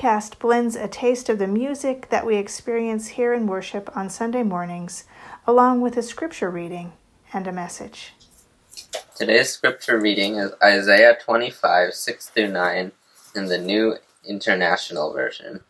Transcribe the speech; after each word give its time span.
Podcast 0.00 0.38
blends 0.38 0.76
a 0.76 0.88
taste 0.88 1.28
of 1.28 1.38
the 1.38 1.46
music 1.46 2.08
that 2.08 2.24
we 2.24 2.36
experience 2.36 3.08
here 3.08 3.34
in 3.34 3.46
worship 3.46 3.94
on 3.94 4.08
Sunday 4.08 4.42
mornings, 4.42 5.04
along 5.46 5.82
with 5.82 5.94
a 5.94 6.02
scripture 6.02 6.48
reading 6.48 6.92
and 7.34 7.46
a 7.46 7.52
message. 7.52 8.14
Today's 9.14 9.50
scripture 9.50 10.00
reading 10.00 10.36
is 10.36 10.52
Isaiah 10.62 11.18
25, 11.22 11.92
6 11.92 12.28
through 12.30 12.48
9, 12.48 12.92
in 13.34 13.44
the 13.44 13.58
New 13.58 13.96
International 14.26 15.12
Version. 15.12 15.60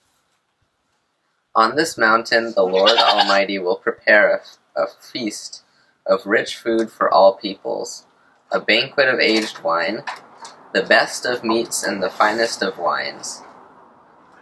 On 1.57 1.75
this 1.75 1.99
mountain, 1.99 2.53
the 2.55 2.63
Lord 2.63 2.99
Almighty 2.99 3.59
will 3.59 3.77
prepare 3.77 4.45
a, 4.77 4.83
a 4.83 4.87
feast 4.87 5.65
of 6.07 6.25
rich 6.25 6.55
food 6.55 6.93
for 6.93 7.13
all 7.13 7.35
peoples, 7.35 8.07
a 8.53 8.61
banquet 8.61 9.09
of 9.09 9.19
aged 9.19 9.65
wine, 9.65 10.05
the 10.73 10.85
best 10.85 11.27
of 11.27 11.43
meats 11.43 11.83
and 11.83 12.01
the 12.01 12.11
finest 12.11 12.63
of 12.63 12.79
wines. 12.79 13.43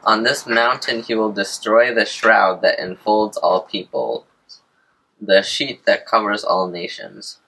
On 0.05 0.23
this 0.23 0.47
mountain 0.47 1.03
he 1.03 1.15
will 1.15 1.33
destroy 1.33 1.93
the 1.93 2.07
shroud 2.07 2.63
that 2.63 2.79
enfolds 2.79 3.37
all 3.37 3.63
people, 3.63 4.27
the 5.21 5.43
sheet 5.43 5.85
that 5.87 6.07
covers 6.07 6.45
all 6.45 6.69
nations. 6.69 7.39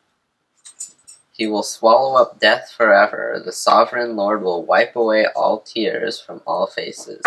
He 1.32 1.46
will 1.46 1.62
swallow 1.62 2.20
up 2.20 2.38
death 2.38 2.70
forever. 2.76 3.40
The 3.42 3.52
sovereign 3.52 4.14
Lord 4.14 4.42
will 4.42 4.62
wipe 4.62 4.94
away 4.94 5.26
all 5.34 5.60
tears 5.60 6.20
from 6.20 6.42
all 6.46 6.66
faces. 6.66 7.22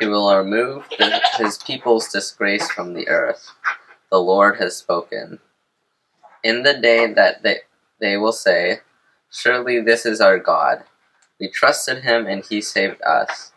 He 0.00 0.06
will 0.06 0.36
remove 0.36 0.86
the, 0.98 1.20
his 1.36 1.58
people's 1.58 2.08
disgrace 2.08 2.68
from 2.70 2.94
the 2.94 3.06
earth. 3.08 3.52
The 4.10 4.18
Lord 4.18 4.58
has 4.58 4.76
spoken. 4.76 5.38
In 6.42 6.64
the 6.64 6.74
day 6.74 7.12
that 7.12 7.44
they, 7.44 7.58
they 8.00 8.16
will 8.16 8.32
say, 8.32 8.80
Surely 9.30 9.80
this 9.80 10.04
is 10.04 10.20
our 10.20 10.38
God. 10.38 10.82
We 11.38 11.48
trusted 11.48 12.02
him 12.02 12.26
and 12.26 12.44
he 12.44 12.60
saved 12.60 13.00
us. 13.02 13.52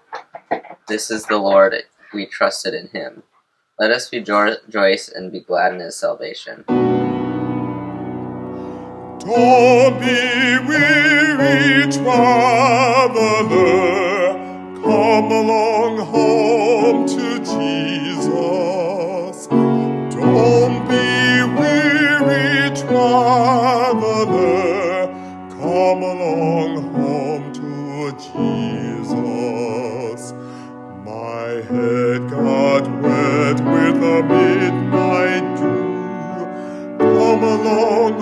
This 0.87 1.09
is 1.11 1.25
the 1.25 1.37
Lord, 1.37 1.75
we 2.13 2.25
trusted 2.25 2.73
in 2.73 2.87
him. 2.89 3.23
Let 3.79 3.91
us 3.91 4.11
rejoice 4.11 5.09
and 5.09 5.31
be 5.31 5.39
glad 5.39 5.73
in 5.73 5.79
his 5.79 5.95
salvation. 5.95 6.63
Don't 9.19 9.99
be 9.99 10.57
weary 10.67 11.91
traveler, 11.91 13.49
come 14.83 15.31
along 15.31 15.72
Come 37.73 38.12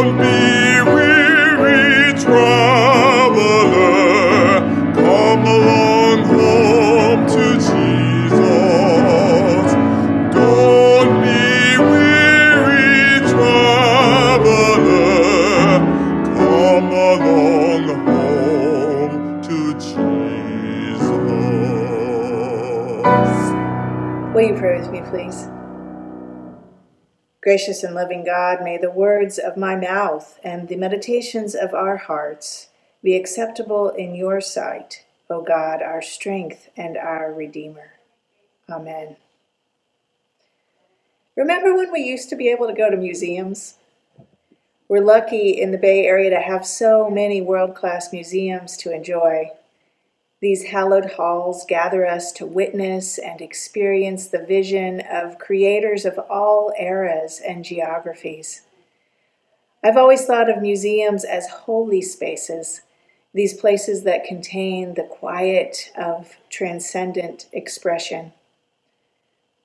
Don't 0.00 0.16
be 0.16 0.80
weary, 0.94 2.14
traveler. 2.14 2.59
Gracious 27.50 27.82
and 27.82 27.96
loving 27.96 28.22
God, 28.24 28.62
may 28.62 28.78
the 28.78 28.92
words 28.92 29.36
of 29.36 29.56
my 29.56 29.74
mouth 29.74 30.38
and 30.44 30.68
the 30.68 30.76
meditations 30.76 31.56
of 31.56 31.74
our 31.74 31.96
hearts 31.96 32.68
be 33.02 33.16
acceptable 33.16 33.88
in 33.88 34.14
your 34.14 34.40
sight, 34.40 35.04
O 35.28 35.42
God, 35.42 35.82
our 35.82 36.00
strength 36.00 36.68
and 36.76 36.96
our 36.96 37.34
Redeemer. 37.34 37.94
Amen. 38.68 39.16
Remember 41.34 41.76
when 41.76 41.90
we 41.90 42.02
used 42.02 42.28
to 42.28 42.36
be 42.36 42.46
able 42.46 42.68
to 42.68 42.72
go 42.72 42.88
to 42.88 42.96
museums? 42.96 43.74
We're 44.88 45.02
lucky 45.04 45.60
in 45.60 45.72
the 45.72 45.76
Bay 45.76 46.06
Area 46.06 46.30
to 46.30 46.40
have 46.40 46.64
so 46.64 47.10
many 47.10 47.40
world 47.40 47.74
class 47.74 48.12
museums 48.12 48.76
to 48.76 48.94
enjoy. 48.94 49.50
These 50.40 50.64
hallowed 50.64 51.12
halls 51.12 51.66
gather 51.66 52.06
us 52.06 52.32
to 52.32 52.46
witness 52.46 53.18
and 53.18 53.42
experience 53.42 54.28
the 54.28 54.42
vision 54.42 55.00
of 55.00 55.38
creators 55.38 56.06
of 56.06 56.18
all 56.30 56.72
eras 56.78 57.42
and 57.46 57.62
geographies. 57.62 58.62
I've 59.84 59.98
always 59.98 60.24
thought 60.24 60.48
of 60.48 60.62
museums 60.62 61.24
as 61.24 61.48
holy 61.48 62.00
spaces, 62.00 62.80
these 63.34 63.52
places 63.52 64.04
that 64.04 64.24
contain 64.24 64.94
the 64.94 65.04
quiet 65.04 65.92
of 65.96 66.36
transcendent 66.48 67.46
expression. 67.52 68.32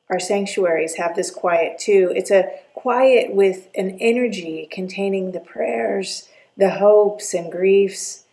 Our 0.10 0.20
sanctuaries 0.20 0.96
have 0.96 1.16
this 1.16 1.32
quiet 1.32 1.80
too. 1.80 2.12
It's 2.16 2.32
a 2.32 2.52
quiet 2.74 3.34
with 3.34 3.70
an 3.76 3.98
energy 4.02 4.68
containing 4.70 5.32
the 5.32 5.40
prayers, 5.40 6.28
the 6.58 6.72
hopes 6.72 7.34
and 7.34 7.52
griefs, 7.52 8.25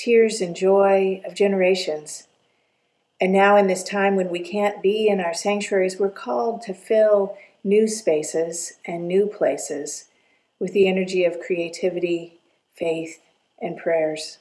tears 0.00 0.40
and 0.40 0.56
joy 0.56 1.20
of 1.26 1.34
generations. 1.34 2.26
And 3.20 3.32
now, 3.32 3.56
in 3.56 3.66
this 3.66 3.84
time 3.84 4.16
when 4.16 4.30
we 4.30 4.40
can't 4.40 4.82
be 4.82 5.08
in 5.08 5.20
our 5.20 5.34
sanctuaries, 5.34 5.98
we're 5.98 6.08
called 6.08 6.62
to 6.62 6.72
fill 6.72 7.36
new 7.62 7.86
spaces 7.86 8.74
and 8.86 9.06
new 9.06 9.26
places 9.26 10.06
with 10.58 10.72
the 10.72 10.88
energy 10.88 11.24
of 11.24 11.40
creativity, 11.40 12.40
faith, 12.74 13.20
and 13.60 13.76
prayers. 13.76 14.38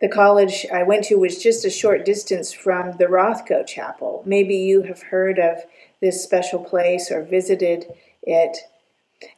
The 0.00 0.08
college 0.08 0.64
I 0.72 0.84
went 0.84 1.04
to 1.06 1.16
was 1.16 1.42
just 1.42 1.64
a 1.64 1.70
short 1.70 2.04
distance 2.04 2.52
from 2.52 2.98
the 2.98 3.06
Rothko 3.06 3.66
Chapel. 3.66 4.22
Maybe 4.24 4.54
you 4.54 4.82
have 4.82 5.02
heard 5.02 5.40
of 5.40 5.64
this 6.00 6.22
special 6.22 6.62
place 6.62 7.10
or 7.10 7.24
visited 7.24 7.86
it. 8.22 8.58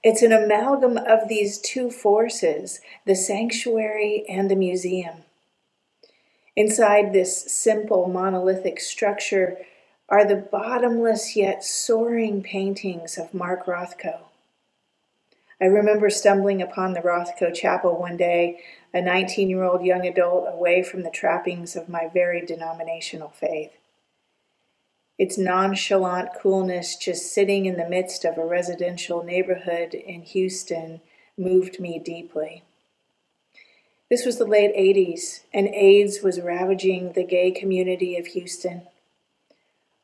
It's 0.02 0.22
an 0.22 0.32
amalgam 0.32 0.98
of 0.98 1.28
these 1.28 1.58
two 1.58 1.90
forces, 1.90 2.80
the 3.06 3.14
sanctuary 3.14 4.24
and 4.28 4.50
the 4.50 4.56
museum. 4.56 5.24
Inside 6.54 7.12
this 7.12 7.50
simple 7.50 8.06
monolithic 8.06 8.80
structure 8.80 9.58
are 10.08 10.26
the 10.26 10.36
bottomless 10.36 11.36
yet 11.36 11.64
soaring 11.64 12.42
paintings 12.42 13.16
of 13.16 13.32
Mark 13.32 13.66
Rothko. 13.66 14.20
I 15.60 15.66
remember 15.66 16.10
stumbling 16.10 16.60
upon 16.60 16.94
the 16.94 17.00
Rothko 17.00 17.54
Chapel 17.54 17.98
one 17.98 18.16
day, 18.16 18.60
a 18.92 19.00
19 19.00 19.48
year 19.48 19.62
old 19.62 19.84
young 19.84 20.06
adult 20.06 20.46
away 20.48 20.82
from 20.82 21.02
the 21.02 21.10
trappings 21.10 21.76
of 21.76 21.88
my 21.88 22.08
very 22.12 22.44
denominational 22.44 23.28
faith. 23.28 23.72
Its 25.20 25.36
nonchalant 25.36 26.30
coolness, 26.32 26.96
just 26.96 27.34
sitting 27.34 27.66
in 27.66 27.76
the 27.76 27.86
midst 27.86 28.24
of 28.24 28.38
a 28.38 28.46
residential 28.46 29.22
neighborhood 29.22 29.92
in 29.92 30.22
Houston, 30.22 30.98
moved 31.36 31.78
me 31.78 31.98
deeply. 31.98 32.62
This 34.08 34.24
was 34.24 34.38
the 34.38 34.46
late 34.46 34.74
80s, 34.74 35.40
and 35.52 35.68
AIDS 35.68 36.22
was 36.22 36.40
ravaging 36.40 37.12
the 37.12 37.22
gay 37.22 37.50
community 37.50 38.16
of 38.16 38.28
Houston. 38.28 38.86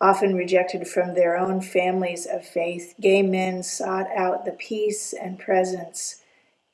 Often 0.03 0.35
rejected 0.35 0.87
from 0.87 1.15
their 1.15 1.35
own 1.35 1.63
families 1.63 2.27
of 2.27 2.47
faith, 2.47 2.95
gay 3.01 3.23
men 3.23 3.63
sought 3.63 4.15
out 4.15 4.45
the 4.45 4.53
peace 4.53 5.15
and 5.15 5.39
presence 5.39 6.21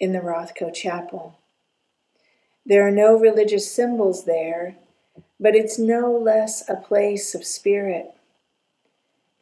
in 0.01 0.11
the 0.11 0.19
Rothko 0.19 0.75
Chapel. 0.75 1.39
There 2.67 2.85
are 2.85 2.91
no 2.91 3.17
religious 3.17 3.73
symbols 3.73 4.25
there, 4.25 4.75
but 5.39 5.55
it's 5.55 5.79
no 5.79 6.11
less 6.11 6.69
a 6.69 6.75
place 6.75 7.37
of 7.37 7.45
spirit. 7.45 8.17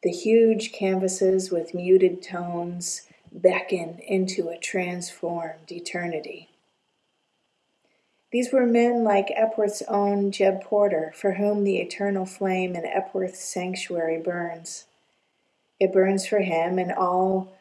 The 0.02 0.10
huge 0.10 0.72
canvases 0.72 1.50
with 1.50 1.74
muted 1.74 2.22
tones 2.22 3.02
beckon 3.30 3.98
into 3.98 4.48
a 4.48 4.56
transformed 4.56 5.70
eternity. 5.70 6.48
These 8.32 8.52
were 8.52 8.64
men 8.64 9.04
like 9.04 9.32
Epworth's 9.36 9.82
own 9.88 10.30
Jeb 10.30 10.62
Porter, 10.62 11.12
for 11.14 11.32
whom 11.32 11.64
the 11.64 11.78
eternal 11.78 12.24
flame 12.24 12.74
in 12.76 12.86
Epworth's 12.86 13.44
sanctuary 13.44 14.18
burns. 14.18 14.86
It 15.78 15.92
burns 15.92 16.26
for 16.26 16.38
him 16.38 16.78
and 16.78 16.92
all 16.92 17.52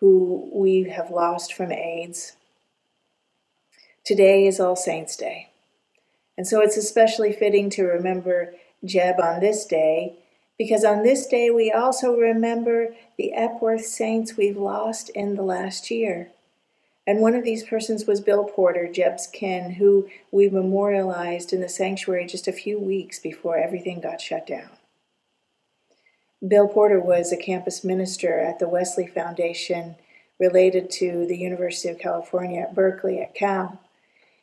who 0.00 0.50
we 0.52 0.84
have 0.90 1.10
lost 1.10 1.54
from 1.54 1.72
AIDS. 1.72 2.36
Today 4.04 4.46
is 4.46 4.58
All 4.60 4.76
Saints' 4.76 5.16
Day, 5.16 5.50
and 6.36 6.46
so 6.46 6.60
it's 6.60 6.76
especially 6.76 7.32
fitting 7.32 7.70
to 7.70 7.84
remember 7.84 8.54
Jeb 8.84 9.20
on 9.20 9.40
this 9.40 9.64
day, 9.64 10.16
because 10.58 10.84
on 10.84 11.02
this 11.02 11.26
day 11.26 11.50
we 11.50 11.70
also 11.70 12.14
remember 12.14 12.94
the 13.16 13.32
Epworth 13.32 13.86
saints 13.86 14.36
we've 14.36 14.56
lost 14.56 15.08
in 15.10 15.36
the 15.36 15.42
last 15.42 15.90
year. 15.90 16.30
And 17.06 17.20
one 17.20 17.34
of 17.34 17.44
these 17.44 17.62
persons 17.62 18.04
was 18.04 18.20
Bill 18.20 18.44
Porter, 18.44 18.86
Jeb's 18.86 19.26
kin, 19.26 19.70
who 19.70 20.10
we 20.30 20.50
memorialized 20.50 21.54
in 21.54 21.62
the 21.62 21.68
sanctuary 21.68 22.26
just 22.26 22.46
a 22.46 22.52
few 22.52 22.78
weeks 22.78 23.18
before 23.18 23.56
everything 23.56 24.00
got 24.00 24.20
shut 24.20 24.46
down. 24.46 24.68
Bill 26.46 26.68
Porter 26.68 27.00
was 27.00 27.32
a 27.32 27.36
campus 27.36 27.82
minister 27.82 28.38
at 28.38 28.58
the 28.58 28.68
Wesley 28.68 29.06
Foundation 29.06 29.96
related 30.38 30.90
to 30.90 31.26
the 31.26 31.38
University 31.38 31.88
of 31.88 31.98
California 31.98 32.60
at 32.60 32.74
Berkeley 32.74 33.20
at 33.20 33.34
Cal. 33.34 33.80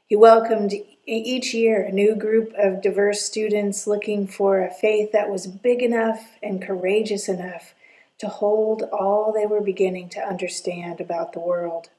He 0.07 0.15
welcomed 0.15 0.73
each 1.07 1.53
year 1.53 1.81
a 1.81 1.91
new 1.91 2.15
group 2.15 2.53
of 2.55 2.81
diverse 2.81 3.23
students 3.23 3.87
looking 3.87 4.27
for 4.27 4.61
a 4.61 4.73
faith 4.73 5.11
that 5.11 5.29
was 5.31 5.47
big 5.47 5.81
enough 5.81 6.37
and 6.43 6.61
courageous 6.61 7.27
enough 7.27 7.73
to 8.19 8.27
hold 8.27 8.83
all 8.83 9.33
they 9.33 9.45
were 9.45 9.61
beginning 9.61 10.09
to 10.09 10.19
understand 10.19 11.01
about 11.01 11.33
the 11.33 11.39
world. 11.39 11.89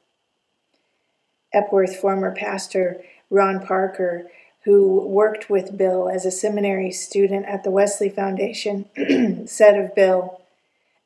Epworth 1.52 1.96
former 1.96 2.34
pastor 2.34 3.02
Ron 3.28 3.64
Parker, 3.64 4.30
who 4.64 5.06
worked 5.06 5.50
with 5.50 5.76
Bill 5.76 6.08
as 6.08 6.24
a 6.24 6.30
seminary 6.30 6.92
student 6.92 7.46
at 7.46 7.64
the 7.64 7.70
Wesley 7.70 8.08
Foundation, 8.08 8.86
said 9.46 9.76
of 9.78 9.94
Bill, 9.94 10.40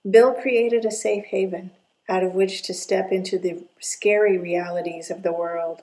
Bill 0.08 0.34
created 0.34 0.84
a 0.84 0.90
safe 0.90 1.26
haven 1.26 1.70
out 2.08 2.22
of 2.22 2.34
which 2.34 2.62
to 2.62 2.74
step 2.74 3.12
into 3.12 3.38
the 3.38 3.62
scary 3.78 4.36
realities 4.36 5.10
of 5.10 5.22
the 5.22 5.32
world. 5.32 5.82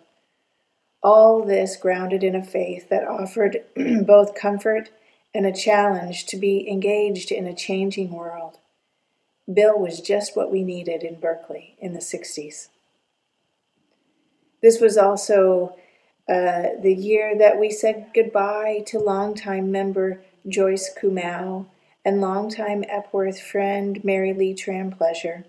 All 1.03 1.43
this 1.45 1.75
grounded 1.75 2.23
in 2.23 2.35
a 2.35 2.43
faith 2.43 2.89
that 2.89 3.07
offered 3.07 3.63
both 4.05 4.35
comfort 4.35 4.89
and 5.33 5.45
a 5.45 5.53
challenge 5.53 6.25
to 6.27 6.37
be 6.37 6.69
engaged 6.69 7.31
in 7.31 7.45
a 7.45 7.55
changing 7.55 8.11
world. 8.11 8.57
Bill 9.51 9.77
was 9.79 10.01
just 10.01 10.35
what 10.35 10.51
we 10.51 10.63
needed 10.63 11.03
in 11.03 11.19
Berkeley 11.19 11.75
in 11.79 11.93
the 11.93 11.99
60s. 11.99 12.69
This 14.61 14.81
was 14.81 14.97
also 14.97 15.75
uh, 16.27 16.69
the 16.81 16.93
year 16.93 17.37
that 17.37 17.59
we 17.59 17.69
said 17.69 18.07
goodbye 18.13 18.83
to 18.87 18.99
longtime 18.99 19.71
member 19.71 20.23
Joyce 20.47 20.89
Kumau 20.99 21.67
and 22.03 22.19
longtime 22.19 22.83
Epworth 22.89 23.39
friend 23.39 24.03
Mary 24.03 24.33
Lee 24.33 24.53
Trampleasure. 24.53 25.45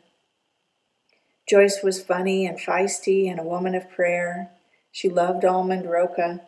Joyce 1.48 1.80
was 1.82 2.02
funny 2.02 2.46
and 2.46 2.58
feisty 2.58 3.30
and 3.30 3.40
a 3.40 3.44
woman 3.44 3.74
of 3.74 3.90
prayer. 3.90 4.50
She 4.98 5.08
loved 5.08 5.44
almond 5.44 5.88
roca. 5.88 6.40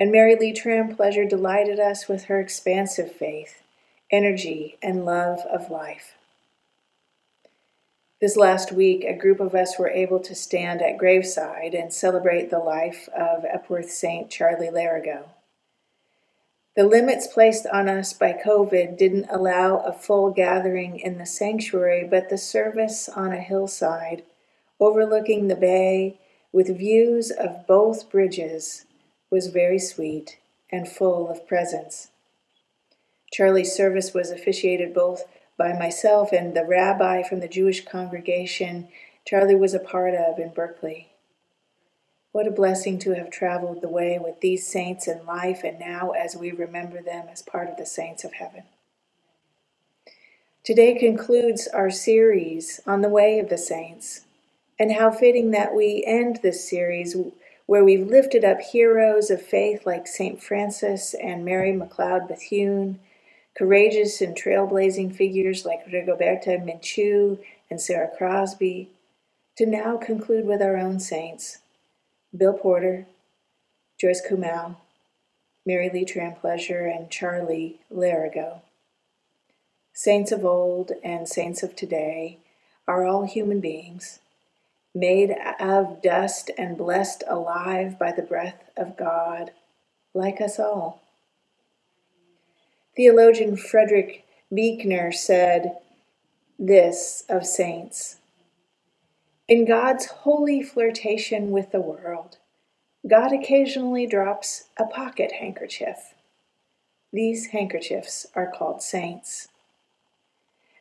And 0.00 0.10
Mary 0.10 0.36
Lee 0.36 0.54
Trampleasure 0.54 1.28
delighted 1.28 1.78
us 1.78 2.08
with 2.08 2.24
her 2.24 2.40
expansive 2.40 3.12
faith, 3.12 3.60
energy, 4.10 4.78
and 4.82 5.04
love 5.04 5.40
of 5.40 5.70
life. 5.70 6.14
This 8.22 8.38
last 8.38 8.72
week, 8.72 9.04
a 9.04 9.12
group 9.12 9.38
of 9.38 9.54
us 9.54 9.78
were 9.78 9.90
able 9.90 10.18
to 10.20 10.34
stand 10.34 10.80
at 10.80 10.96
graveside 10.96 11.74
and 11.74 11.92
celebrate 11.92 12.48
the 12.48 12.58
life 12.58 13.06
of 13.14 13.44
Epworth 13.44 13.90
Saint 13.90 14.30
Charlie 14.30 14.70
Larigo. 14.70 15.24
The 16.76 16.84
limits 16.84 17.26
placed 17.26 17.66
on 17.66 17.90
us 17.90 18.14
by 18.14 18.32
COVID 18.32 18.96
didn't 18.96 19.28
allow 19.28 19.80
a 19.80 19.92
full 19.92 20.30
gathering 20.30 20.98
in 20.98 21.18
the 21.18 21.26
sanctuary, 21.26 22.08
but 22.10 22.30
the 22.30 22.38
service 22.38 23.10
on 23.10 23.34
a 23.34 23.42
hillside 23.42 24.22
overlooking 24.80 25.48
the 25.48 25.54
bay 25.54 26.18
with 26.54 26.78
views 26.78 27.32
of 27.32 27.66
both 27.66 28.08
bridges 28.08 28.86
was 29.28 29.48
very 29.48 29.78
sweet 29.78 30.38
and 30.70 30.86
full 30.86 31.28
of 31.28 31.48
presence. 31.48 32.10
Charlie's 33.32 33.74
service 33.74 34.14
was 34.14 34.30
officiated 34.30 34.94
both 34.94 35.24
by 35.58 35.72
myself 35.72 36.30
and 36.30 36.54
the 36.54 36.64
rabbi 36.64 37.24
from 37.24 37.40
the 37.40 37.48
Jewish 37.48 37.84
congregation 37.84 38.86
Charlie 39.26 39.56
was 39.56 39.74
a 39.74 39.80
part 39.80 40.14
of 40.14 40.38
in 40.38 40.50
Berkeley. 40.50 41.08
What 42.30 42.46
a 42.46 42.52
blessing 42.52 43.00
to 43.00 43.16
have 43.16 43.30
traveled 43.30 43.82
the 43.82 43.88
way 43.88 44.20
with 44.22 44.40
these 44.40 44.64
saints 44.64 45.08
in 45.08 45.26
life 45.26 45.62
and 45.64 45.80
now 45.80 46.10
as 46.10 46.36
we 46.36 46.52
remember 46.52 47.02
them 47.02 47.26
as 47.32 47.42
part 47.42 47.68
of 47.68 47.76
the 47.78 47.86
saints 47.86 48.22
of 48.22 48.34
heaven. 48.34 48.62
Today 50.62 50.94
concludes 50.94 51.66
our 51.66 51.90
series 51.90 52.80
on 52.86 53.00
the 53.00 53.08
way 53.08 53.40
of 53.40 53.48
the 53.48 53.58
saints, 53.58 54.20
and 54.78 54.92
how 54.92 55.10
fitting 55.10 55.50
that 55.52 55.74
we 55.74 56.04
end 56.06 56.40
this 56.42 56.68
series 56.68 57.16
where 57.66 57.84
we've 57.84 58.06
lifted 58.06 58.44
up 58.44 58.60
heroes 58.60 59.30
of 59.30 59.40
faith 59.40 59.86
like 59.86 60.06
St. 60.06 60.42
Francis 60.42 61.14
and 61.14 61.44
Mary 61.44 61.72
McLeod 61.72 62.28
Bethune 62.28 62.98
courageous 63.56 64.20
and 64.20 64.36
trailblazing 64.36 65.14
figures 65.14 65.64
like 65.64 65.86
Rigoberta 65.86 66.58
Menchú 66.58 67.38
and 67.70 67.80
Sarah 67.80 68.10
Crosby, 68.16 68.90
to 69.56 69.66
now 69.66 69.96
conclude 69.96 70.44
with 70.44 70.60
our 70.60 70.76
own 70.76 70.98
saints 70.98 71.58
Bill 72.36 72.52
Porter, 72.52 73.06
Joyce 74.00 74.20
Kumau, 74.28 74.76
Mary 75.64 75.88
Lee 75.92 76.04
Trampleasure, 76.04 76.94
and 76.94 77.10
Charlie 77.10 77.80
Larigo. 77.92 78.60
Saints 79.92 80.32
of 80.32 80.44
old 80.44 80.90
and 81.04 81.28
saints 81.28 81.62
of 81.62 81.76
today 81.76 82.38
are 82.88 83.06
all 83.06 83.24
human 83.24 83.60
beings, 83.60 84.18
made 84.94 85.34
of 85.60 86.02
dust 86.02 86.50
and 86.56 86.78
blessed 86.78 87.24
alive 87.28 87.98
by 87.98 88.12
the 88.12 88.22
breath 88.22 88.70
of 88.76 88.96
God, 88.96 89.50
like 90.14 90.40
us 90.40 90.58
all. 90.58 91.02
Theologian 92.96 93.56
Frederick 93.56 94.24
Buechner 94.52 95.12
said 95.12 95.78
this 96.58 97.24
of 97.28 97.46
saints 97.46 98.18
In 99.48 99.66
God's 99.66 100.06
holy 100.06 100.62
flirtation 100.62 101.50
with 101.50 101.72
the 101.72 101.80
world, 101.80 102.38
God 103.08 103.32
occasionally 103.32 104.06
drops 104.06 104.64
a 104.78 104.86
pocket 104.86 105.32
handkerchief. 105.40 106.14
These 107.12 107.48
handkerchiefs 107.48 108.26
are 108.34 108.50
called 108.50 108.82
saints. 108.82 109.48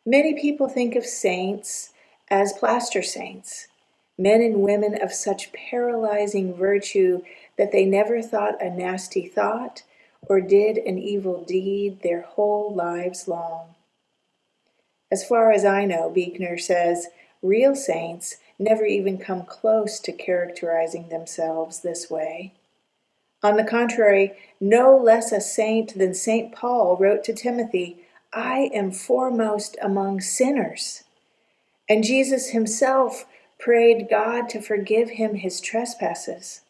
Many 0.06 0.40
people 0.40 0.70
think 0.70 0.96
of 0.96 1.06
saints 1.06 1.92
as 2.30 2.54
plaster 2.54 3.02
saints, 3.02 3.68
men 4.18 4.42
and 4.42 4.62
women 4.62 5.02
of 5.02 5.14
such 5.14 5.54
paralyzing 5.54 6.54
virtue 6.54 7.22
that 7.58 7.72
they 7.72 7.86
never 7.86 8.22
thought 8.22 8.62
a 8.62 8.70
nasty 8.70 9.28
thought 9.28 9.84
or 10.22 10.40
did 10.40 10.78
an 10.78 10.98
evil 10.98 11.44
deed 11.44 12.02
their 12.02 12.22
whole 12.22 12.74
lives 12.74 13.28
long. 13.28 13.76
As 15.12 15.26
far 15.26 15.52
as 15.52 15.66
I 15.66 15.86
know, 15.86 16.10
Buechner 16.10 16.58
says, 16.58 17.08
real 17.42 17.76
saints 17.76 18.38
never 18.58 18.86
even 18.86 19.18
come 19.18 19.44
close 19.44 20.00
to 20.00 20.12
characterizing 20.12 21.10
themselves 21.10 21.82
this 21.82 22.10
way. 22.10 22.54
On 23.44 23.58
the 23.58 23.64
contrary, 23.64 24.34
no 24.62 24.98
less 24.98 25.32
a 25.32 25.42
saint 25.42 25.98
than 25.98 26.14
St. 26.14 26.56
Paul 26.56 26.96
wrote 26.98 27.24
to 27.26 27.34
Timothy, 27.34 27.98
I 28.32 28.72
am 28.74 28.92
foremost 28.92 29.78
among 29.82 30.22
sinners. 30.22 31.04
And 31.90 32.04
Jesus 32.04 32.52
himself 32.52 33.26
prayed 33.64 34.08
God 34.10 34.50
to 34.50 34.62
forgive 34.62 35.12
him 35.12 35.36
his 35.36 35.62
trespasses. 35.62 36.62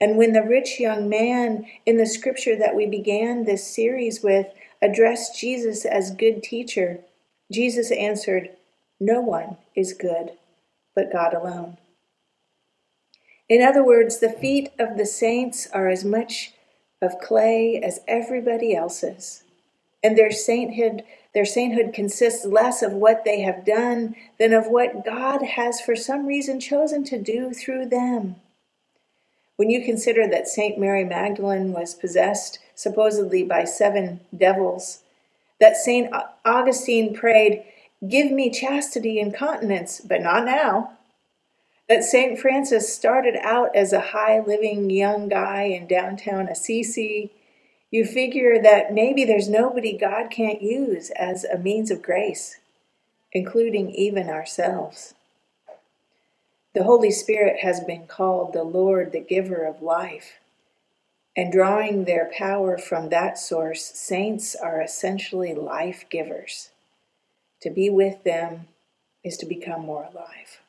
And 0.00 0.16
when 0.16 0.32
the 0.32 0.42
rich 0.42 0.78
young 0.78 1.08
man 1.08 1.66
in 1.84 1.96
the 1.96 2.06
scripture 2.06 2.56
that 2.56 2.76
we 2.76 2.86
began 2.86 3.44
this 3.44 3.66
series 3.66 4.22
with 4.22 4.46
addressed 4.80 5.38
Jesus 5.38 5.84
as 5.84 6.10
good 6.12 6.42
teacher, 6.42 7.00
Jesus 7.50 7.90
answered, 7.90 8.50
No 9.00 9.20
one 9.20 9.56
is 9.74 9.92
good 9.92 10.32
but 10.94 11.12
God 11.12 11.34
alone. 11.34 11.78
In 13.48 13.62
other 13.62 13.84
words, 13.84 14.18
the 14.18 14.30
feet 14.30 14.70
of 14.78 14.96
the 14.96 15.06
saints 15.06 15.66
are 15.72 15.88
as 15.88 16.04
much 16.04 16.52
of 17.00 17.18
clay 17.20 17.80
as 17.82 18.00
everybody 18.06 18.74
else's, 18.74 19.42
and 20.02 20.16
their 20.16 20.30
sainthood 20.30 21.02
their 21.34 21.44
sainthood 21.44 21.94
consists 21.94 22.44
less 22.44 22.82
of 22.82 22.92
what 22.92 23.24
they 23.24 23.40
have 23.40 23.64
done 23.64 24.14
than 24.38 24.52
of 24.52 24.66
what 24.66 25.04
God 25.04 25.42
has 25.42 25.80
for 25.80 25.96
some 25.96 26.26
reason 26.26 26.60
chosen 26.60 27.04
to 27.04 27.18
do 27.18 27.52
through 27.52 27.86
them. 27.86 28.36
When 29.56 29.70
you 29.70 29.84
consider 29.84 30.28
that 30.28 30.48
St. 30.48 30.78
Mary 30.78 31.04
Magdalene 31.04 31.72
was 31.72 31.94
possessed 31.94 32.58
supposedly 32.74 33.44
by 33.44 33.64
seven 33.64 34.20
devils, 34.36 35.00
that 35.60 35.76
St. 35.76 36.12
Augustine 36.44 37.14
prayed, 37.14 37.64
Give 38.06 38.32
me 38.32 38.50
chastity 38.50 39.20
and 39.20 39.32
continence, 39.32 40.00
but 40.00 40.22
not 40.22 40.44
now. 40.44 40.98
That 41.88 42.02
St. 42.02 42.38
Francis 42.38 42.92
started 42.92 43.36
out 43.42 43.74
as 43.76 43.92
a 43.92 44.00
high 44.00 44.40
living 44.40 44.90
young 44.90 45.28
guy 45.28 45.62
in 45.64 45.86
downtown 45.86 46.48
Assisi, 46.48 47.30
you 47.92 48.06
figure 48.06 48.60
that 48.60 48.94
maybe 48.94 49.24
there's 49.24 49.50
nobody 49.50 49.96
God 49.96 50.30
can't 50.30 50.62
use 50.62 51.10
as 51.10 51.44
a 51.44 51.58
means 51.58 51.90
of 51.90 52.02
grace, 52.02 52.56
including 53.32 53.90
even 53.90 54.30
ourselves. 54.30 55.12
The 56.74 56.84
Holy 56.84 57.10
Spirit 57.10 57.60
has 57.60 57.80
been 57.80 58.06
called 58.06 58.54
the 58.54 58.64
Lord, 58.64 59.12
the 59.12 59.20
giver 59.20 59.66
of 59.66 59.82
life. 59.82 60.38
And 61.36 61.52
drawing 61.52 62.04
their 62.04 62.30
power 62.36 62.78
from 62.78 63.10
that 63.10 63.38
source, 63.38 63.84
saints 63.84 64.54
are 64.54 64.80
essentially 64.80 65.54
life 65.54 66.06
givers. 66.08 66.70
To 67.60 67.68
be 67.68 67.90
with 67.90 68.24
them 68.24 68.68
is 69.22 69.36
to 69.38 69.46
become 69.46 69.82
more 69.82 70.04
alive. 70.04 70.60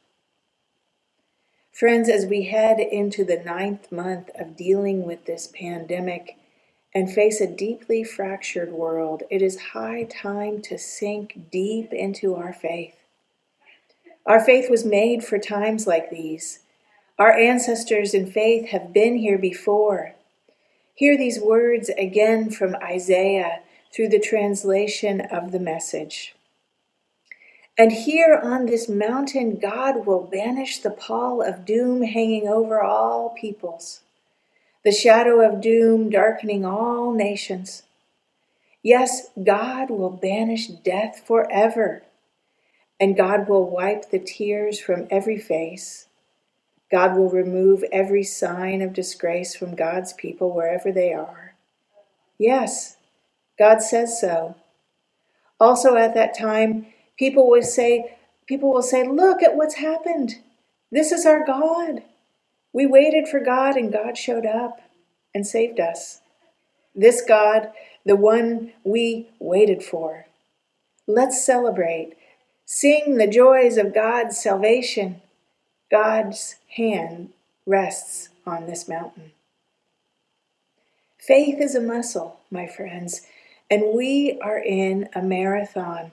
Friends, 1.72 2.10
as 2.10 2.26
we 2.26 2.44
head 2.44 2.80
into 2.80 3.24
the 3.24 3.42
ninth 3.44 3.92
month 3.92 4.30
of 4.38 4.58
dealing 4.58 5.06
with 5.06 5.26
this 5.26 5.48
pandemic 5.48 6.38
and 6.96 7.12
face 7.12 7.42
a 7.42 7.48
deeply 7.48 8.04
fractured 8.04 8.72
world, 8.72 9.24
it 9.30 9.42
is 9.42 9.60
high 9.74 10.04
time 10.04 10.62
to 10.62 10.78
sink 10.78 11.50
deep 11.52 11.92
into 11.92 12.36
our 12.36 12.54
faith 12.54 12.96
our 14.26 14.44
faith 14.44 14.70
was 14.70 14.86
made 14.86 15.24
for 15.24 15.38
times 15.38 15.86
like 15.86 16.10
these. 16.10 16.60
Our 17.20 17.32
ancestors 17.32 18.14
in 18.14 18.32
faith 18.32 18.70
have 18.70 18.94
been 18.94 19.18
here 19.18 19.38
before. 19.38 20.16
Hear 20.96 21.18
these 21.18 21.42
words 21.42 21.90
again 21.98 22.50
from 22.50 22.76
Isaiah 22.76 23.60
through 23.94 24.10
the 24.10 24.20
translation 24.20 25.22
of 25.22 25.52
the 25.52 25.60
message. 25.60 26.36
And 27.78 27.92
here 27.92 28.40
on 28.42 28.66
this 28.66 28.88
mountain, 28.88 29.60
God 29.60 30.06
will 30.06 30.22
banish 30.22 30.80
the 30.80 30.92
pall 30.92 31.42
of 31.42 31.66
doom 31.66 32.04
hanging 32.04 32.48
over 32.48 32.82
all 32.82 33.30
peoples, 33.32 34.02
the 34.84 34.92
shadow 34.92 35.40
of 35.42 35.62
doom 35.62 36.10
darkening 36.10 36.66
all 36.66 37.14
nations. 37.14 37.84
Yes, 38.84 39.30
God 39.42 39.90
will 39.90 40.10
banish 40.10 40.68
death 40.68 41.24
forever, 41.26 42.04
and 43.00 43.16
God 43.16 43.48
will 43.48 43.70
wipe 43.70 44.10
the 44.10 44.20
tears 44.20 44.80
from 44.80 45.08
every 45.10 45.38
face. 45.38 46.08
God 46.92 47.16
will 47.16 47.30
remove 47.30 47.84
every 47.92 48.24
sign 48.24 48.82
of 48.82 48.94
disgrace 48.94 49.56
from 49.56 49.76
God's 49.76 50.14
people 50.14 50.54
wherever 50.54 50.92
they 50.92 51.14
are. 51.14 51.56
Yes, 52.38 52.98
God 53.58 53.82
says 53.82 54.20
so. 54.20 54.56
Also, 55.60 55.96
at 55.96 56.14
that 56.14 56.38
time, 56.38 56.88
people 57.18 57.50
will 57.50 57.64
say, 57.64 58.18
people 58.48 58.74
will 58.74 58.82
say, 58.82 59.08
look 59.08 59.42
at 59.42 59.56
what's 59.56 59.76
happened. 59.76 60.36
This 60.92 61.12
is 61.12 61.26
our 61.26 61.46
God. 61.46 62.04
We 62.74 62.88
waited 62.88 63.28
for 63.28 63.40
God 63.40 63.78
and 63.78 63.94
God 63.94 64.18
showed 64.18 64.46
up 64.46 64.82
and 65.34 65.46
saved 65.46 65.80
us. 65.80 66.22
This 66.96 67.22
God, 67.22 67.72
the 68.06 68.16
one 68.16 68.74
we 68.84 69.30
waited 69.40 69.84
for. 69.84 70.26
Let's 71.08 71.46
celebrate. 71.46 72.16
Sing 72.66 73.18
the 73.18 73.28
joys 73.28 73.78
of 73.78 73.94
God's 73.94 74.38
salvation. 74.38 75.22
God's 75.92 76.56
hand 76.76 77.30
rests 77.66 78.30
on 78.46 78.66
this 78.66 78.88
mountain. 78.88 79.32
Faith 81.18 81.62
is 81.62 81.76
a 81.76 81.82
muscle, 81.82 82.40
my 82.52 82.68
friends, 82.68 83.22
and 83.70 83.96
we 83.96 84.40
are 84.42 84.60
in 84.60 85.08
a 85.16 85.22
marathon. 85.22 86.12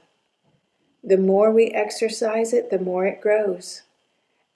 The 1.02 1.16
more 1.16 1.50
we 1.50 1.68
exercise 1.68 2.52
it, 2.52 2.70
the 2.70 2.78
more 2.78 3.06
it 3.06 3.20
grows. 3.20 3.82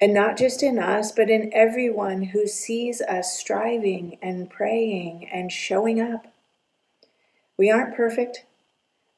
And 0.00 0.12
not 0.12 0.36
just 0.36 0.62
in 0.62 0.78
us, 0.78 1.12
but 1.12 1.30
in 1.30 1.52
everyone 1.54 2.24
who 2.24 2.46
sees 2.46 3.00
us 3.00 3.38
striving 3.38 4.18
and 4.20 4.50
praying 4.50 5.28
and 5.32 5.52
showing 5.52 6.00
up. 6.00 6.26
We 7.56 7.70
aren't 7.70 7.96
perfect, 7.96 8.44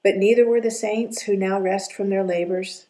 but 0.05 0.17
neither 0.17 0.47
were 0.47 0.61
the 0.61 0.71
saints 0.71 1.23
who 1.23 1.37
now 1.37 1.59
rest 1.59 1.93
from 1.93 2.11
their 2.11 2.25
labors. 2.25 2.87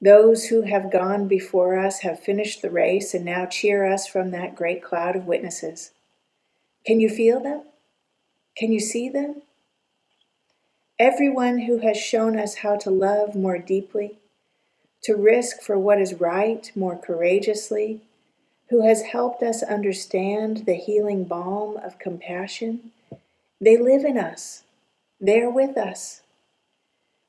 Those 0.00 0.46
who 0.46 0.62
have 0.62 0.92
gone 0.92 1.26
before 1.28 1.78
us 1.78 2.00
have 2.00 2.20
finished 2.20 2.60
the 2.60 2.70
race 2.70 3.14
and 3.14 3.24
now 3.24 3.46
cheer 3.46 3.90
us 3.90 4.06
from 4.06 4.30
that 4.30 4.54
great 4.54 4.82
cloud 4.82 5.16
of 5.16 5.26
witnesses. 5.26 5.92
Can 6.84 7.00
you 7.00 7.08
feel 7.08 7.40
them? 7.40 7.62
Can 8.56 8.70
you 8.70 8.80
see 8.80 9.08
them? 9.08 9.42
Everyone 10.98 11.60
who 11.60 11.78
has 11.78 11.96
shown 11.96 12.38
us 12.38 12.56
how 12.56 12.76
to 12.76 12.90
love 12.90 13.34
more 13.34 13.58
deeply, 13.58 14.18
to 15.04 15.14
risk 15.14 15.60
for 15.60 15.78
what 15.78 16.00
is 16.00 16.14
right 16.14 16.72
more 16.74 16.96
courageously, 16.96 18.00
who 18.70 18.86
has 18.86 19.02
helped 19.02 19.42
us 19.42 19.62
understand 19.62 20.64
the 20.66 20.74
healing 20.74 21.24
balm 21.24 21.76
of 21.76 21.98
compassion, 21.98 22.90
they 23.60 23.76
live 23.76 24.04
in 24.04 24.18
us. 24.18 24.64
They 25.20 25.40
are 25.40 25.50
with 25.50 25.76
us. 25.76 26.22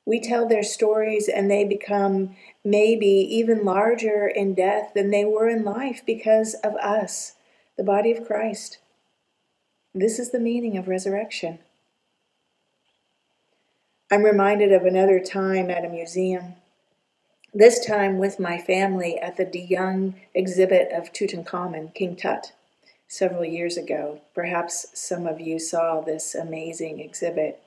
We 0.06 0.20
tell 0.20 0.46
their 0.46 0.62
stories 0.62 1.28
and 1.28 1.50
they 1.50 1.64
become 1.64 2.36
maybe 2.64 3.06
even 3.06 3.64
larger 3.64 4.26
in 4.26 4.54
death 4.54 4.92
than 4.94 5.10
they 5.10 5.24
were 5.24 5.48
in 5.48 5.64
life 5.64 6.02
because 6.06 6.54
of 6.64 6.74
us, 6.76 7.34
the 7.76 7.84
body 7.84 8.12
of 8.12 8.26
Christ. 8.26 8.78
This 9.94 10.18
is 10.18 10.30
the 10.30 10.40
meaning 10.40 10.76
of 10.76 10.88
resurrection. 10.88 11.58
I'm 14.10 14.22
reminded 14.22 14.72
of 14.72 14.84
another 14.84 15.18
time 15.18 15.70
at 15.70 15.84
a 15.84 15.88
museum, 15.88 16.54
this 17.56 17.82
time 17.86 18.18
with 18.18 18.38
my 18.38 18.58
family 18.58 19.18
at 19.18 19.38
the 19.38 19.44
De 19.46 19.58
Young 19.58 20.14
exhibit 20.34 20.92
of 20.92 21.10
Tutankhamun, 21.10 21.94
King 21.94 22.14
Tut, 22.14 22.52
several 23.08 23.46
years 23.46 23.78
ago. 23.78 24.20
Perhaps 24.34 24.88
some 24.92 25.26
of 25.26 25.40
you 25.40 25.58
saw 25.58 26.02
this 26.02 26.34
amazing 26.34 27.00
exhibit. 27.00 27.58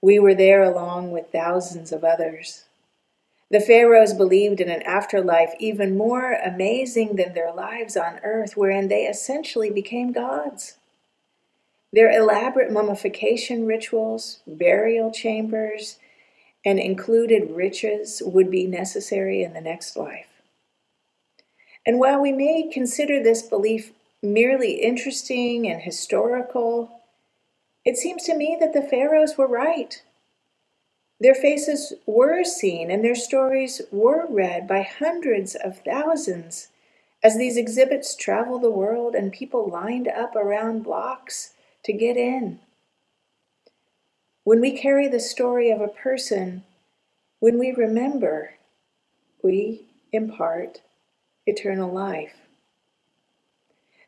We 0.00 0.20
were 0.20 0.34
there 0.36 0.62
along 0.62 1.10
with 1.10 1.32
thousands 1.32 1.90
of 1.90 2.04
others. 2.04 2.66
The 3.50 3.58
pharaohs 3.58 4.14
believed 4.14 4.60
in 4.60 4.70
an 4.70 4.82
afterlife 4.82 5.54
even 5.58 5.96
more 5.96 6.34
amazing 6.34 7.16
than 7.16 7.34
their 7.34 7.52
lives 7.52 7.96
on 7.96 8.20
earth, 8.22 8.56
wherein 8.56 8.86
they 8.86 9.06
essentially 9.06 9.70
became 9.70 10.12
gods. 10.12 10.76
Their 11.92 12.12
elaborate 12.12 12.70
mummification 12.70 13.66
rituals, 13.66 14.38
burial 14.46 15.10
chambers, 15.10 15.98
and 16.66 16.80
included 16.80 17.52
riches 17.52 18.20
would 18.26 18.50
be 18.50 18.66
necessary 18.66 19.44
in 19.44 19.52
the 19.52 19.60
next 19.60 19.96
life. 19.96 20.42
And 21.86 22.00
while 22.00 22.20
we 22.20 22.32
may 22.32 22.68
consider 22.68 23.22
this 23.22 23.42
belief 23.42 23.92
merely 24.20 24.72
interesting 24.82 25.70
and 25.70 25.80
historical, 25.80 27.02
it 27.84 27.96
seems 27.96 28.24
to 28.24 28.36
me 28.36 28.56
that 28.58 28.72
the 28.72 28.82
pharaohs 28.82 29.38
were 29.38 29.46
right. 29.46 30.02
Their 31.20 31.36
faces 31.36 31.92
were 32.04 32.42
seen 32.42 32.90
and 32.90 33.04
their 33.04 33.14
stories 33.14 33.80
were 33.92 34.26
read 34.28 34.66
by 34.66 34.82
hundreds 34.82 35.54
of 35.54 35.78
thousands 35.78 36.68
as 37.22 37.38
these 37.38 37.56
exhibits 37.56 38.16
travel 38.16 38.58
the 38.58 38.70
world 38.70 39.14
and 39.14 39.32
people 39.32 39.70
lined 39.70 40.08
up 40.08 40.34
around 40.34 40.82
blocks 40.82 41.52
to 41.84 41.92
get 41.92 42.16
in. 42.16 42.58
When 44.46 44.60
we 44.60 44.78
carry 44.78 45.08
the 45.08 45.18
story 45.18 45.72
of 45.72 45.80
a 45.80 45.88
person, 45.88 46.62
when 47.40 47.58
we 47.58 47.72
remember, 47.72 48.50
we 49.42 49.86
impart 50.12 50.82
eternal 51.46 51.92
life. 51.92 52.34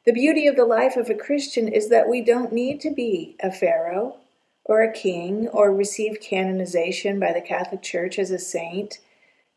The 0.06 0.12
beauty 0.12 0.46
of 0.46 0.54
the 0.54 0.64
life 0.64 0.96
of 0.96 1.10
a 1.10 1.16
Christian 1.16 1.66
is 1.66 1.88
that 1.88 2.08
we 2.08 2.22
don't 2.22 2.52
need 2.52 2.80
to 2.82 2.90
be 2.92 3.34
a 3.42 3.50
pharaoh 3.50 4.18
or 4.62 4.80
a 4.80 4.92
king 4.92 5.48
or 5.48 5.74
receive 5.74 6.20
canonization 6.20 7.18
by 7.18 7.32
the 7.32 7.40
Catholic 7.40 7.82
Church 7.82 8.16
as 8.16 8.30
a 8.30 8.38
saint 8.38 9.00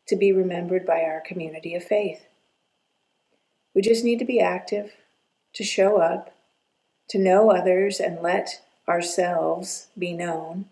to 0.08 0.16
be 0.16 0.32
remembered 0.32 0.84
by 0.84 1.02
our 1.02 1.20
community 1.20 1.76
of 1.76 1.84
faith. 1.84 2.26
We 3.72 3.82
just 3.82 4.02
need 4.02 4.18
to 4.18 4.24
be 4.24 4.40
active, 4.40 4.90
to 5.52 5.62
show 5.62 5.98
up, 5.98 6.34
to 7.10 7.20
know 7.20 7.52
others 7.52 8.00
and 8.00 8.20
let 8.20 8.60
ourselves 8.92 9.86
be 9.98 10.12
known 10.12 10.66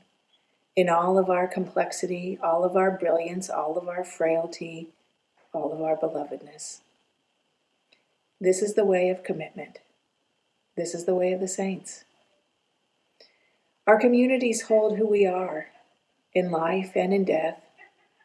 in 0.76 0.90
all 0.90 1.16
of 1.16 1.30
our 1.30 1.48
complexity, 1.48 2.38
all 2.42 2.64
of 2.64 2.76
our 2.76 2.90
brilliance, 2.90 3.48
all 3.48 3.78
of 3.78 3.88
our 3.88 4.04
frailty, 4.04 4.88
all 5.54 5.72
of 5.72 5.80
our 5.80 5.96
belovedness. 5.96 6.80
This 8.38 8.60
is 8.60 8.74
the 8.74 8.84
way 8.84 9.08
of 9.08 9.24
commitment. 9.24 9.78
This 10.76 10.94
is 10.94 11.06
the 11.06 11.14
way 11.14 11.32
of 11.32 11.40
the 11.40 11.48
saints. 11.48 12.04
Our 13.86 13.98
communities 13.98 14.62
hold 14.62 14.98
who 14.98 15.06
we 15.06 15.26
are 15.26 15.68
in 16.34 16.50
life 16.50 16.92
and 16.94 17.14
in 17.14 17.24
death 17.24 17.62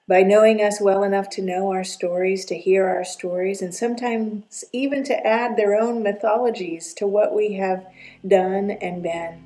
by 0.10 0.23
knowing 0.23 0.62
us 0.62 0.81
well 0.81 1.03
enough 1.03 1.29
to 1.29 1.41
know 1.41 1.71
our 1.71 1.86
stories, 1.86 2.43
to 2.45 2.58
hear 2.58 2.86
our 2.86 3.05
stories, 3.05 3.62
and 3.62 3.73
sometimes 3.73 4.65
even 4.73 5.05
to 5.05 5.25
add 5.25 5.55
their 5.55 5.73
own 5.73 6.03
mythologies 6.03 6.93
to 6.95 7.08
what 7.08 7.34
we 7.34 7.53
have 7.53 7.88
done 8.27 8.71
and 8.71 9.01
been. 9.01 9.44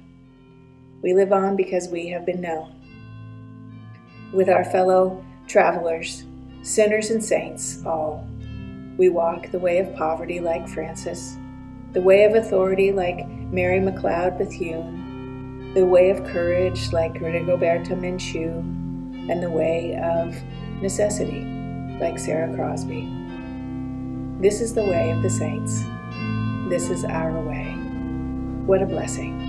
We 1.02 1.14
live 1.14 1.32
on 1.32 1.56
because 1.56 1.88
we 1.88 2.10
have 2.10 2.26
been 2.26 2.42
known. 2.42 2.76
With 4.34 4.50
our 4.50 4.66
fellow 4.66 5.24
travelers, 5.48 6.26
sinners 6.62 7.10
and 7.10 7.24
saints, 7.24 7.84
all, 7.86 8.28
we 8.98 9.08
walk 9.08 9.50
the 9.50 9.60
way 9.60 9.78
of 9.80 9.96
poverty 9.96 10.42
like 10.42 10.68
Francis, 10.68 11.38
the 11.94 12.02
way 12.02 12.26
of 12.26 12.36
authority 12.36 12.92
like 12.92 13.26
Mary 13.28 13.80
McLeod 13.80 14.38
Bethune, 14.38 15.74
the 15.74 15.86
way 15.86 16.10
of 16.10 16.26
courage 16.26 16.92
like 16.92 17.14
Rigoberta 17.14 17.92
Menchú, 17.92 18.60
and 19.32 19.42
the 19.42 19.50
way 19.50 19.98
of 20.04 20.36
necessity, 20.82 21.46
like 22.02 22.20
Sarah 22.20 22.54
Crosby. 22.56 23.08
This 24.42 24.60
is 24.60 24.74
the 24.74 24.84
way 24.84 25.12
of 25.12 25.22
the 25.22 25.30
saints. 25.30 25.82
This 26.68 26.90
is 26.90 27.06
our 27.06 27.40
way. 27.40 27.74
What 28.66 28.82
a 28.82 28.86
blessing. 28.86 29.49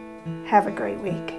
Have 0.45 0.67
a 0.67 0.71
great 0.71 0.99
week. 0.99 1.33